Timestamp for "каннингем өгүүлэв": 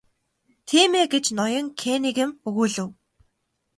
1.79-2.89